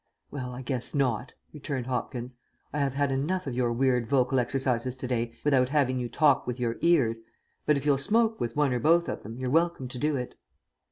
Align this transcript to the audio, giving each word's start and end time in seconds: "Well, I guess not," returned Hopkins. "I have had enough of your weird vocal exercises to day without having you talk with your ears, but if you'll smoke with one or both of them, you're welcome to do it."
"Well, 0.31 0.53
I 0.55 0.63
guess 0.63 0.95
not," 0.95 1.35
returned 1.53 1.85
Hopkins. 1.85 2.35
"I 2.73 2.79
have 2.79 2.95
had 2.95 3.11
enough 3.11 3.45
of 3.45 3.53
your 3.53 3.71
weird 3.71 4.07
vocal 4.07 4.39
exercises 4.39 4.95
to 4.97 5.07
day 5.07 5.35
without 5.43 5.69
having 5.69 5.99
you 5.99 6.09
talk 6.09 6.47
with 6.47 6.59
your 6.59 6.77
ears, 6.81 7.21
but 7.67 7.77
if 7.77 7.85
you'll 7.85 7.99
smoke 7.99 8.39
with 8.41 8.55
one 8.55 8.73
or 8.73 8.79
both 8.79 9.07
of 9.07 9.21
them, 9.21 9.37
you're 9.37 9.51
welcome 9.51 9.87
to 9.89 9.99
do 9.99 10.15
it." 10.17 10.39